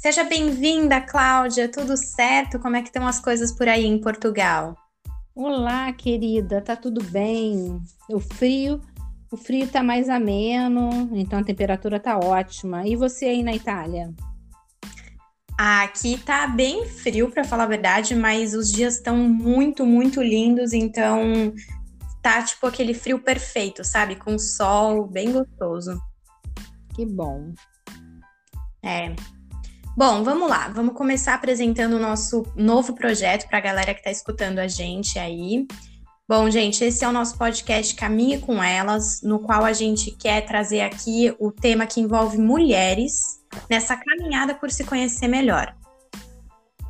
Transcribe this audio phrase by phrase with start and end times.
[0.00, 1.68] Seja bem-vinda, Cláudia.
[1.68, 2.58] Tudo certo?
[2.58, 4.74] Como é que estão as coisas por aí em Portugal?
[5.34, 6.62] Olá, querida.
[6.62, 7.78] Tá tudo bem?
[8.08, 8.80] O frio,
[9.30, 12.88] o frio tá mais ameno, então a temperatura tá ótima.
[12.88, 14.10] E você aí na Itália?
[15.58, 20.72] Aqui tá bem frio, para falar a verdade, mas os dias estão muito, muito lindos,
[20.72, 21.52] então
[22.22, 24.16] tá tipo aquele frio perfeito, sabe?
[24.16, 26.00] Com sol, bem gostoso.
[26.94, 27.52] Que bom.
[28.82, 29.14] É.
[30.00, 30.70] Bom, vamos lá.
[30.74, 35.18] Vamos começar apresentando o nosso novo projeto para a galera que está escutando a gente
[35.18, 35.66] aí.
[36.26, 40.46] Bom, gente, esse é o nosso podcast Caminhe com Elas, no qual a gente quer
[40.46, 45.76] trazer aqui o tema que envolve mulheres nessa caminhada por se conhecer melhor.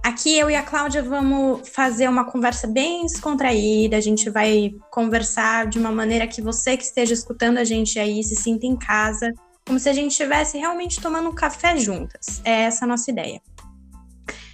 [0.04, 5.66] Aqui eu e a Cláudia vamos fazer uma conversa bem descontraída, a gente vai conversar
[5.66, 9.34] de uma maneira que você que esteja escutando a gente aí se sinta em casa,
[9.70, 12.42] como se a gente estivesse realmente tomando um café juntas.
[12.44, 13.40] É essa a nossa ideia.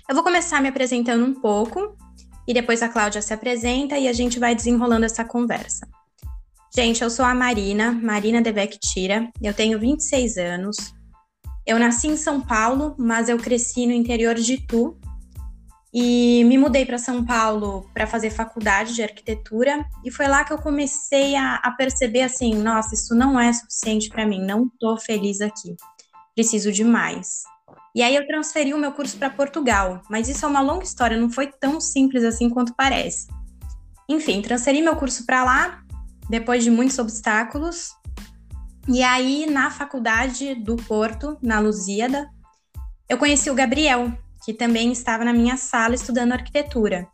[0.06, 1.96] Eu vou começar me apresentando um pouco
[2.46, 5.88] e depois a Cláudia se apresenta e a gente vai desenrolando essa conversa.
[6.74, 10.76] Gente, eu sou a Marina, Marina Devec Tira, eu tenho 26 anos.
[11.66, 14.98] Eu nasci em São Paulo, mas eu cresci no interior de Itu,
[15.98, 20.52] e me mudei para São Paulo para fazer faculdade de arquitetura e foi lá que
[20.52, 24.98] eu comecei a, a perceber assim, nossa, isso não é suficiente para mim, não estou
[24.98, 25.74] feliz aqui,
[26.34, 27.44] preciso de mais.
[27.94, 31.16] E aí eu transferi o meu curso para Portugal, mas isso é uma longa história,
[31.16, 33.26] não foi tão simples assim quanto parece.
[34.06, 35.82] Enfim, transferi meu curso para lá
[36.28, 37.88] depois de muitos obstáculos.
[38.86, 42.28] E aí na faculdade do Porto, na Lusíada,
[43.08, 44.12] eu conheci o Gabriel,
[44.46, 47.08] que também estava na minha sala estudando arquitetura.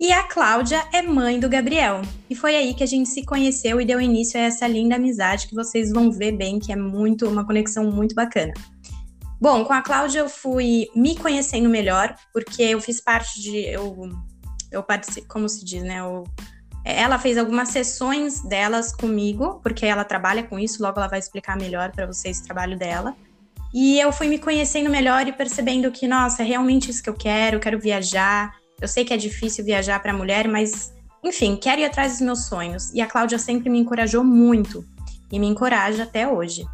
[0.00, 2.02] E a Cláudia é mãe do Gabriel.
[2.28, 5.46] E foi aí que a gente se conheceu e deu início a essa linda amizade
[5.46, 8.52] que vocês vão ver bem, que é muito uma conexão muito bacana.
[9.40, 14.10] Bom, com a Cláudia eu fui me conhecendo melhor, porque eu fiz parte de eu
[14.70, 16.00] eu participo, como se diz, né?
[16.00, 16.24] Eu,
[16.84, 21.56] ela fez algumas sessões delas comigo, porque ela trabalha com isso, logo ela vai explicar
[21.56, 23.14] melhor para vocês o trabalho dela.
[23.72, 27.14] E eu fui me conhecendo melhor e percebendo que, nossa, é realmente isso que eu
[27.14, 28.52] quero, eu quero viajar.
[28.80, 30.92] Eu sei que é difícil viajar para mulher, mas,
[31.22, 32.92] enfim, quero ir atrás dos meus sonhos.
[32.94, 34.84] E a Cláudia sempre me encorajou muito
[35.30, 36.64] e me encoraja até hoje.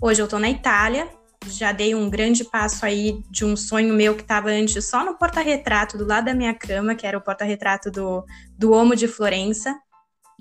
[0.00, 1.08] Hoje eu tô na Itália,
[1.46, 5.16] já dei um grande passo aí de um sonho meu que estava antes só no
[5.18, 8.24] porta-retrato do lado da minha cama, que era o porta-retrato do,
[8.56, 9.74] do Omo de Florença.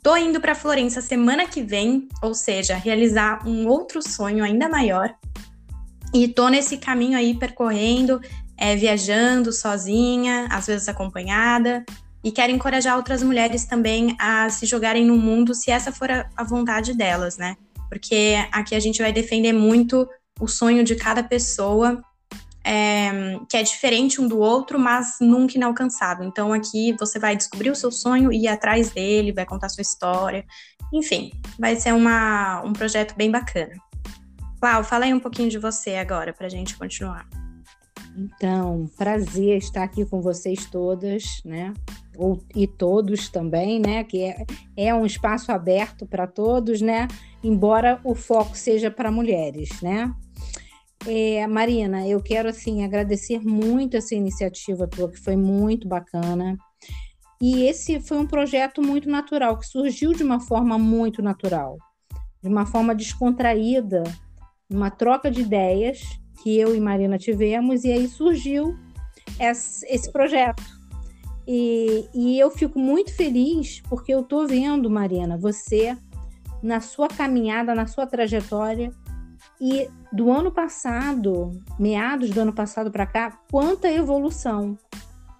[0.01, 5.13] Tô indo para Florença semana que vem, ou seja, realizar um outro sonho ainda maior,
[6.13, 8.21] e tô nesse caminho aí percorrendo,
[8.57, 11.83] é, viajando sozinha, às vezes acompanhada,
[12.23, 16.29] e quero encorajar outras mulheres também a se jogarem no mundo, se essa for a,
[16.37, 17.57] a vontade delas, né?
[17.89, 20.07] Porque aqui a gente vai defender muito
[20.39, 22.01] o sonho de cada pessoa,
[22.63, 26.25] é, que é diferente um do outro, mas nunca inalcançável.
[26.25, 29.81] Então aqui você vai descobrir o seu sonho e ir atrás dele, vai contar sua
[29.81, 30.45] história.
[30.93, 33.73] Enfim, vai ser uma, um projeto bem bacana.
[34.63, 37.27] Clau, fala aí um pouquinho de você agora para a gente continuar.
[38.15, 41.73] Então, prazer estar aqui com vocês todas, né?
[42.15, 44.05] Ou, e todos também, né?
[44.05, 44.45] Que é,
[44.77, 47.09] é um espaço aberto para todos, né?
[47.43, 50.15] Embora o foco seja para mulheres, né?
[51.05, 56.55] É, Marina, eu quero assim agradecer muito essa iniciativa tua, que foi muito bacana.
[57.41, 61.77] E esse foi um projeto muito natural, que surgiu de uma forma muito natural,
[62.41, 64.03] de uma forma descontraída,
[64.69, 66.01] uma troca de ideias
[66.41, 68.77] que eu e Marina tivemos, e aí surgiu
[69.39, 70.63] esse projeto.
[71.47, 75.97] E, e eu fico muito feliz porque eu estou vendo, Marina, você
[76.61, 78.91] na sua caminhada, na sua trajetória,
[79.59, 84.77] e do ano passado, meados do ano passado para cá, quanta evolução.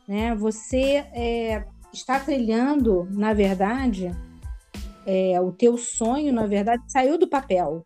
[0.07, 0.35] Né?
[0.35, 4.11] Você é, está trilhando, na verdade,
[5.05, 7.85] é, o teu sonho, na verdade, saiu do papel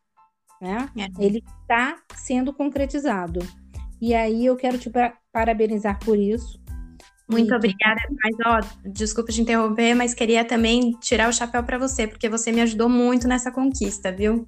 [0.62, 0.90] né?
[0.98, 1.08] É.
[1.24, 3.40] Ele está sendo concretizado.
[4.02, 4.92] E aí eu quero te
[5.32, 6.60] parabenizar por isso.
[7.30, 7.56] Muito e...
[7.56, 12.30] obrigada, mas ó, desculpa te interromper, mas queria também tirar o chapéu para você, porque
[12.30, 14.48] você me ajudou muito nessa conquista, viu?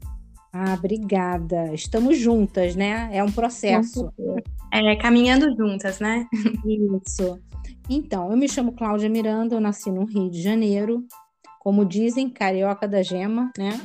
[0.53, 1.73] Ah, obrigada.
[1.73, 3.09] Estamos juntas, né?
[3.11, 4.11] É um processo.
[4.71, 6.25] É, caminhando juntas, né?
[6.65, 7.39] Isso.
[7.89, 11.05] Então, eu me chamo Cláudia Miranda, eu nasci no Rio de Janeiro,
[11.59, 13.79] como dizem, carioca da gema, né?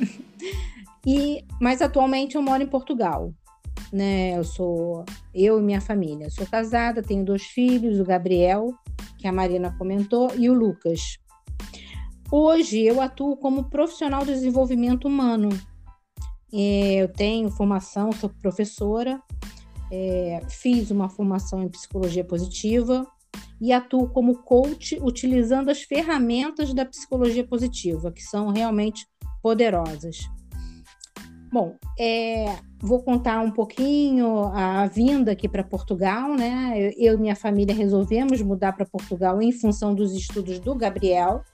[1.06, 3.32] E, mas atualmente eu moro em Portugal.
[3.92, 4.36] Né?
[4.36, 5.04] Eu sou
[5.34, 6.30] eu e minha família.
[6.30, 8.74] sou casada, tenho dois filhos, o Gabriel,
[9.18, 11.18] que a Marina comentou, e o Lucas.
[12.30, 15.48] Hoje eu atuo como profissional de desenvolvimento humano.
[16.52, 19.20] Eu tenho formação, sou professora
[19.90, 23.06] é, fiz uma formação em psicologia positiva
[23.60, 29.06] e atuo como coach utilizando as ferramentas da psicologia positiva, que são realmente
[29.40, 30.18] poderosas.
[31.54, 36.90] Bom, é, vou contar um pouquinho a vinda aqui para Portugal, né?
[36.98, 41.44] Eu e minha família resolvemos mudar para Portugal em função dos estudos do Gabriel,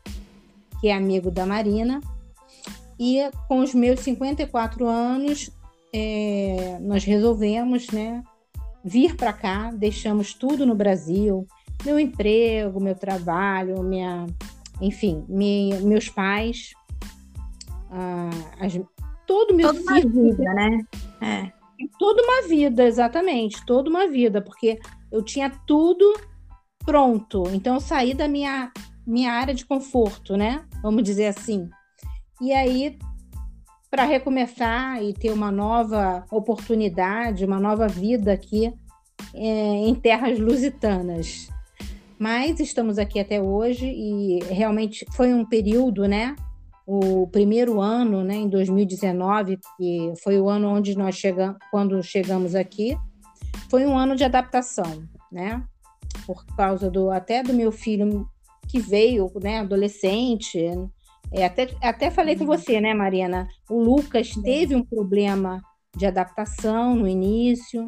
[0.80, 2.00] que é amigo da Marina.
[2.98, 5.50] E com os meus 54 anos,
[5.92, 8.22] é, nós resolvemos, né,
[8.82, 11.46] vir para cá, deixamos tudo no Brasil,
[11.84, 14.24] meu emprego, meu trabalho, minha,
[14.80, 16.72] enfim, meus pais,
[17.90, 18.80] ah, as,
[19.30, 20.86] todo meu toda uma vida, né?
[21.20, 21.52] É.
[21.98, 24.80] Toda uma vida, exatamente, toda uma vida, porque
[25.10, 26.12] eu tinha tudo
[26.84, 27.44] pronto.
[27.52, 28.72] Então eu saí da minha
[29.06, 30.64] minha área de conforto, né?
[30.82, 31.70] Vamos dizer assim.
[32.40, 32.98] E aí
[33.88, 38.72] para recomeçar e ter uma nova oportunidade, uma nova vida aqui
[39.34, 41.48] é, em terras lusitanas.
[42.18, 46.36] Mas estamos aqui até hoje e realmente foi um período, né?
[46.92, 52.56] O primeiro ano, né, em 2019, que foi o ano onde nós chegamos, quando chegamos
[52.56, 52.96] aqui,
[53.70, 55.62] foi um ano de adaptação, né?
[56.26, 58.28] Por causa do até do meu filho
[58.66, 60.58] que veio, né, adolescente,
[61.32, 63.46] é, até, até falei com você, né, Mariana?
[63.68, 65.62] O Lucas teve um problema
[65.96, 67.86] de adaptação no início.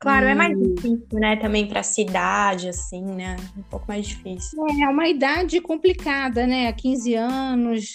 [0.00, 0.30] Claro, e...
[0.30, 1.36] é mais difícil, né?
[1.36, 3.36] Também para a cidade, assim, né?
[3.58, 4.58] Um pouco mais difícil.
[4.80, 6.72] É, uma idade complicada, né?
[6.72, 7.92] 15 anos,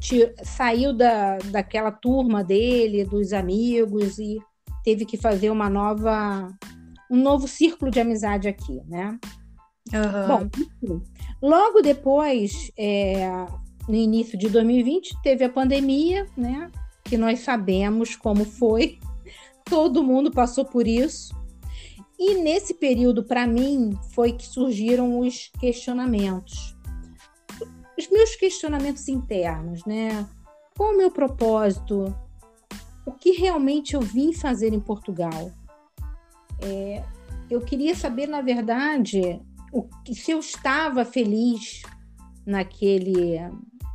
[0.00, 4.38] te, saiu da, daquela turma dele, dos amigos, e
[4.84, 6.48] teve que fazer uma nova.
[7.10, 9.18] um novo círculo de amizade aqui, né?
[9.92, 10.50] Uhum.
[10.82, 11.00] Bom,
[11.42, 13.26] logo depois, é,
[13.88, 16.70] no início de 2020, teve a pandemia, né?
[17.04, 18.98] Que nós sabemos como foi.
[19.64, 21.36] Todo mundo passou por isso.
[22.18, 26.77] E nesse período, para mim, foi que surgiram os questionamentos.
[27.98, 30.26] Os meus questionamentos internos, né?
[30.76, 32.14] Qual o meu propósito?
[33.04, 35.52] O que realmente eu vim fazer em Portugal?
[36.60, 37.02] É,
[37.50, 39.40] eu queria saber, na verdade,
[39.72, 41.82] o, se eu estava feliz
[42.46, 43.38] naquele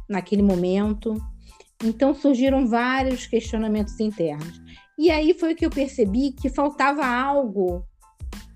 [0.07, 1.15] naquele momento.
[1.83, 4.61] Então surgiram vários questionamentos internos.
[4.97, 7.85] E aí foi que eu percebi que faltava algo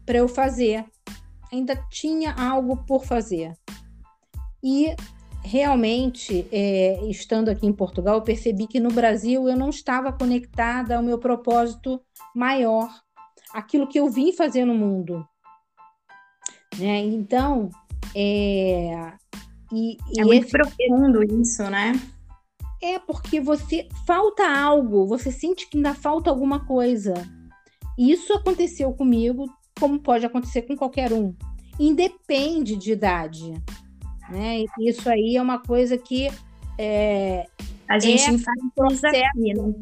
[0.06, 0.86] para eu fazer.
[1.52, 3.54] Ainda tinha algo por fazer.
[4.64, 4.96] E
[5.48, 10.98] realmente, é, estando aqui em Portugal, eu percebi que no Brasil eu não estava conectada
[10.98, 12.02] ao meu propósito
[12.36, 12.90] maior,
[13.54, 15.26] aquilo que eu vim fazer no mundo.
[16.78, 17.00] Né?
[17.00, 17.70] Então,
[18.14, 19.14] é,
[19.72, 20.52] e, é e muito esse...
[20.52, 21.94] profundo isso, né?
[22.82, 27.14] É porque você falta algo, você sente que ainda falta alguma coisa.
[27.98, 29.46] Isso aconteceu comigo,
[29.80, 31.34] como pode acontecer com qualquer um.
[31.80, 33.54] Independe de idade.
[34.30, 34.66] Né?
[34.80, 36.30] Isso aí é uma coisa que
[36.78, 37.48] é,
[37.88, 39.16] a gente é faz um processo.
[39.16, 39.74] Aqui, né?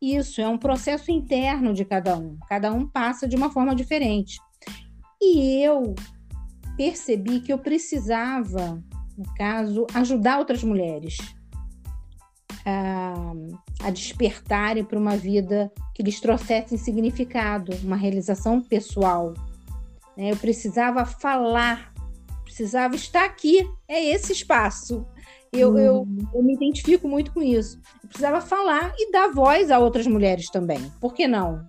[0.00, 2.36] Isso é um processo interno de cada um.
[2.48, 4.40] Cada um passa de uma forma diferente.
[5.20, 5.94] E eu
[6.76, 8.82] percebi que eu precisava,
[9.16, 11.16] no caso, ajudar outras mulheres
[12.66, 13.14] a,
[13.84, 19.34] a despertarem para uma vida que lhes trouxesse significado, uma realização pessoal.
[20.16, 20.32] Né?
[20.32, 21.91] Eu precisava falar,
[22.52, 25.06] precisava estar aqui, é esse espaço.
[25.50, 26.28] Eu, eu, uhum.
[26.34, 27.80] eu, me identifico muito com isso.
[28.02, 30.92] Eu precisava falar e dar voz a outras mulheres também.
[31.00, 31.68] Por que não?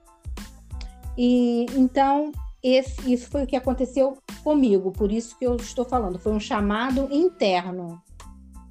[1.18, 6.20] E então esse, isso foi o que aconteceu comigo, por isso que eu estou falando.
[6.20, 8.02] Foi um chamado interno,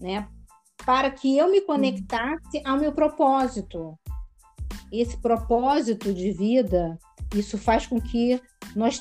[0.01, 0.27] né?
[0.85, 3.99] Para que eu me conectasse ao meu propósito.
[4.91, 6.99] Esse propósito de vida,
[7.35, 8.41] isso faz com que
[8.75, 9.01] nós.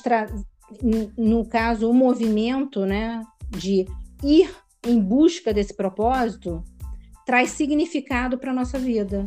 [1.16, 3.86] No caso, o movimento, né, de
[4.22, 4.50] ir
[4.84, 6.62] em busca desse propósito,
[7.24, 9.26] traz significado para a nossa vida.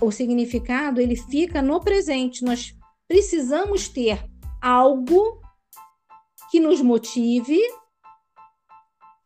[0.00, 2.44] O significado, ele fica no presente.
[2.44, 2.74] Nós
[3.08, 4.24] precisamos ter
[4.60, 5.40] algo
[6.50, 7.58] que nos motive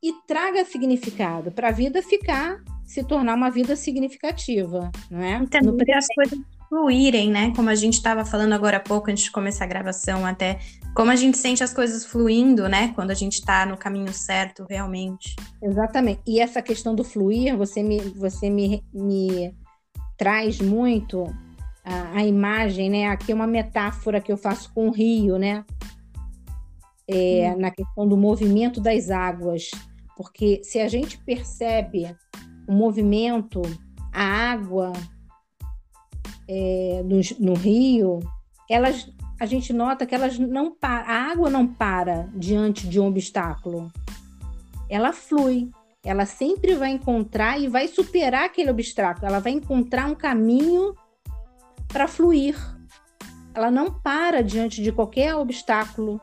[0.02, 5.34] e traga significado para a vida ficar, se tornar uma vida significativa, não é?
[5.34, 6.38] Então, no as coisas
[6.68, 7.52] fluírem, né?
[7.54, 10.58] Como a gente estava falando agora há pouco, antes de começar a gravação, até
[10.94, 12.92] como a gente sente as coisas fluindo, né?
[12.94, 15.36] Quando a gente está no caminho certo, realmente.
[15.62, 16.20] Exatamente.
[16.26, 19.54] E essa questão do fluir, você me, você me, me
[20.16, 21.24] traz muito
[21.84, 23.08] a, a, imagem, né?
[23.08, 25.64] Aqui é uma metáfora que eu faço com o rio, né?
[27.08, 27.60] É, hum.
[27.60, 29.70] Na questão do movimento das águas,
[30.16, 32.16] porque se a gente percebe
[32.66, 33.62] o movimento,
[34.12, 34.92] a água
[36.48, 38.20] é, no, no rio,
[38.68, 43.06] elas a gente nota que elas não para, a água não para diante de um
[43.06, 43.92] obstáculo.
[44.88, 45.70] Ela flui,
[46.02, 50.94] ela sempre vai encontrar e vai superar aquele obstáculo, ela vai encontrar um caminho
[51.88, 52.56] para fluir.
[53.54, 56.20] Ela não para diante de qualquer obstáculo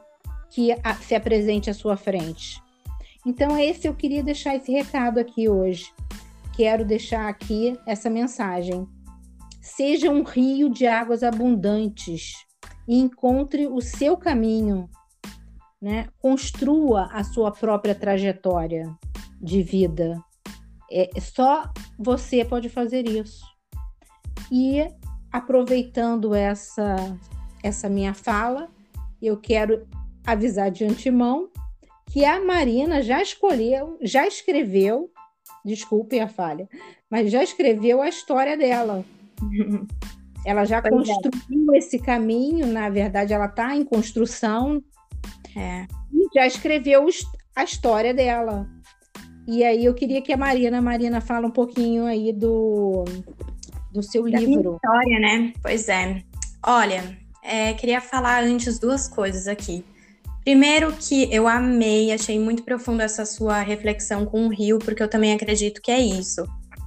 [0.50, 0.70] que
[1.02, 2.62] se apresente à sua frente.
[3.26, 5.92] Então, esse eu queria deixar esse recado aqui hoje.
[6.56, 8.88] Quero deixar aqui essa mensagem.
[9.64, 12.34] Seja um rio de águas abundantes
[12.86, 14.90] e encontre o seu caminho,
[15.82, 16.10] né?
[16.20, 18.94] Construa a sua própria trajetória
[19.42, 20.22] de vida.
[20.92, 23.42] É, só você pode fazer isso.
[24.52, 24.86] E
[25.32, 27.18] aproveitando essa
[27.64, 28.68] essa minha fala,
[29.22, 29.88] eu quero
[30.28, 31.50] avisar de antemão
[32.12, 35.10] que a Marina já escolheu, já escreveu,
[35.64, 36.68] desculpe a falha,
[37.10, 39.06] mas já escreveu a história dela.
[40.46, 41.14] Ela já pois é.
[41.14, 41.78] construiu é.
[41.78, 44.84] esse caminho, na verdade, ela está em construção.
[45.56, 45.86] É.
[46.12, 47.08] E já escreveu
[47.56, 48.68] a história dela.
[49.48, 53.04] E aí eu queria que a Marina, a Marina fala um pouquinho aí do,
[53.92, 54.76] do seu da livro.
[54.76, 55.54] história, né?
[55.62, 56.22] Pois é.
[56.66, 59.84] Olha, é, queria falar antes duas coisas aqui.
[60.44, 65.10] Primeiro que eu amei, achei muito profundo essa sua reflexão com o rio, porque eu
[65.10, 66.46] também acredito que é isso.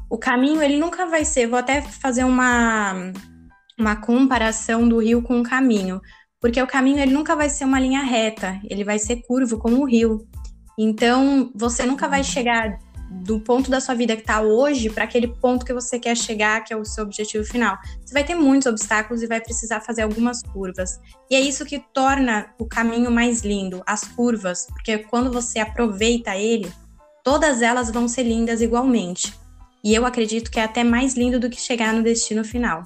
[0.09, 3.13] O caminho, ele nunca vai ser, vou até fazer uma
[3.79, 6.01] uma comparação do rio com o caminho,
[6.41, 9.83] porque o caminho ele nunca vai ser uma linha reta, ele vai ser curvo como
[9.83, 10.27] o rio.
[10.79, 12.79] Então, você nunca vai chegar
[13.11, 16.65] do ponto da sua vida que está hoje para aquele ponto que você quer chegar,
[16.65, 17.79] que é o seu objetivo final.
[18.05, 20.99] Você vai ter muitos obstáculos e vai precisar fazer algumas curvas.
[21.31, 26.37] E é isso que torna o caminho mais lindo, as curvas, porque quando você aproveita
[26.37, 26.71] ele,
[27.23, 29.33] todas elas vão ser lindas igualmente.
[29.87, 32.83] E eu acredito que é até mais lindo do que chegar no destino final.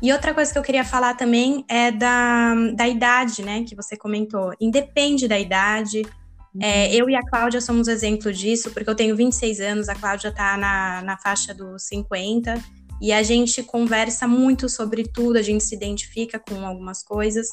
[0.00, 3.96] E outra coisa que eu queria falar também é da, da idade, né, que você
[3.96, 4.54] comentou.
[4.60, 6.02] Independe da idade.
[6.60, 6.92] É, uhum.
[6.92, 10.56] eu e a Cláudia somos exemplo disso, porque eu tenho 26 anos, a Cláudia está
[10.56, 12.54] na, na faixa dos 50,
[13.00, 17.48] e a gente conversa muito sobre tudo, a gente se identifica com algumas coisas,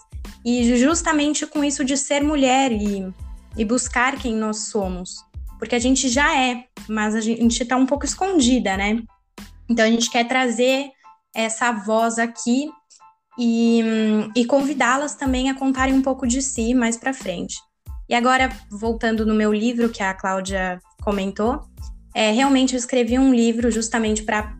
[0.45, 3.11] e justamente com isso de ser mulher e,
[3.57, 5.27] e buscar quem nós somos.
[5.59, 9.03] Porque a gente já é, mas a gente está um pouco escondida, né?
[9.69, 10.89] Então a gente quer trazer
[11.35, 12.71] essa voz aqui
[13.37, 13.83] e,
[14.35, 17.57] e convidá-las também a contarem um pouco de si mais para frente.
[18.07, 21.61] E agora, voltando no meu livro, que a Cláudia comentou,
[22.15, 24.55] é, realmente eu escrevi um livro justamente para,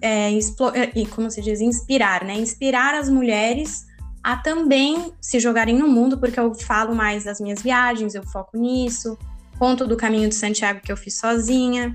[0.00, 2.34] é, é como se diz, inspirar, né?
[2.34, 3.84] Inspirar as mulheres
[4.22, 8.56] a também se jogarem no mundo, porque eu falo mais das minhas viagens, eu foco
[8.56, 9.18] nisso,
[9.60, 11.94] conto do caminho de Santiago que eu fiz sozinha.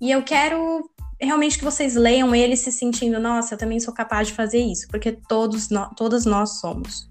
[0.00, 0.90] E eu quero
[1.20, 4.88] realmente que vocês leiam ele se sentindo, nossa, eu também sou capaz de fazer isso,
[4.88, 7.08] porque todos no, todas nós somos.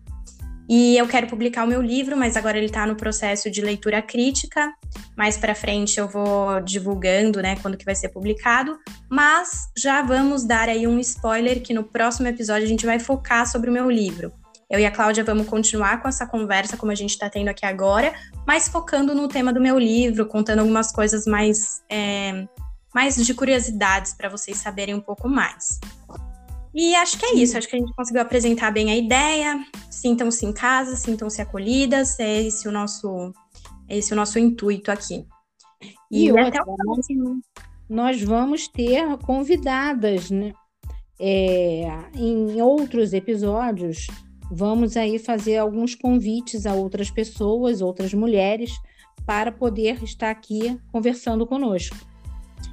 [0.70, 4.02] E eu quero publicar o meu livro, mas agora ele está no processo de leitura
[4.02, 4.74] crítica.
[5.16, 8.78] Mais para frente eu vou divulgando, né, quando que vai ser publicado.
[9.10, 13.50] Mas já vamos dar aí um spoiler que no próximo episódio a gente vai focar
[13.50, 14.34] sobre o meu livro.
[14.74, 17.63] Eu e a Cláudia vamos continuar com essa conversa como a gente está tendo aqui
[17.63, 18.12] agora,
[18.44, 22.48] mas focando no tema do meu livro, contando algumas coisas mais é,
[22.92, 25.80] mais de curiosidades para vocês saberem um pouco mais.
[26.74, 29.63] E acho que é isso, acho que a gente conseguiu apresentar bem a ideia.
[29.92, 33.32] Sintam-se em casa, sintam-se acolhidas, é esse o nosso,
[33.88, 35.24] é esse o nosso intuito aqui.
[36.10, 37.42] E, e até o próximo.
[37.88, 40.51] Nós vamos ter convidadas, né?
[41.20, 44.08] É, em outros episódios,
[44.54, 48.72] vamos aí fazer alguns convites a outras pessoas, outras mulheres,
[49.26, 51.96] para poder estar aqui conversando conosco.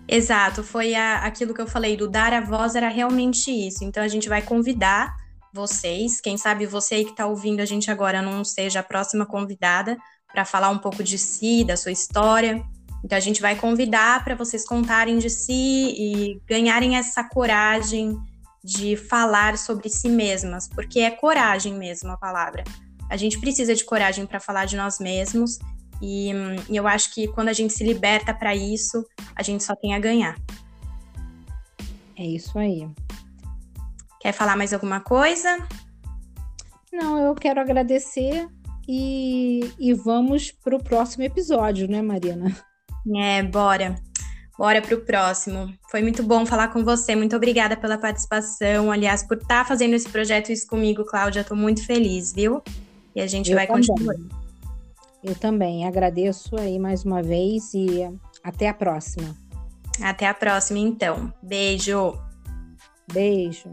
[0.06, 3.84] Exato, foi a, aquilo que eu falei do dar a voz era realmente isso.
[3.84, 5.14] Então a gente vai convidar
[5.52, 9.26] vocês, quem sabe você aí que está ouvindo a gente agora não seja a próxima
[9.26, 9.96] convidada
[10.32, 12.62] para falar um pouco de si, da sua história.
[13.04, 15.52] Então a gente vai convidar para vocês contarem de si
[15.96, 18.16] e ganharem essa coragem
[18.62, 22.64] de falar sobre si mesmas, porque é coragem mesmo a palavra.
[23.08, 25.58] A gente precisa de coragem para falar de nós mesmos
[26.00, 26.30] e,
[26.68, 29.94] e eu acho que quando a gente se liberta para isso, a gente só tem
[29.94, 30.36] a ganhar.
[32.16, 32.88] É isso aí.
[34.20, 35.66] Quer falar mais alguma coisa?
[36.92, 38.48] Não, eu quero agradecer
[38.86, 42.54] e, e vamos para o próximo episódio, né, Marina?
[43.16, 44.09] É, bora.
[44.60, 45.72] Bora para o próximo.
[45.90, 47.16] Foi muito bom falar com você.
[47.16, 48.90] Muito obrigada pela participação.
[48.90, 51.40] Aliás, por estar tá fazendo esse projeto isso comigo, Cláudia.
[51.40, 52.62] Estou muito feliz, viu?
[53.16, 53.86] E a gente eu vai também.
[53.86, 54.16] continuar.
[55.24, 58.06] Eu também agradeço aí mais uma vez e
[58.44, 59.34] até a próxima.
[60.02, 61.32] Até a próxima, então.
[61.42, 62.18] Beijo.
[63.10, 63.72] Beijo.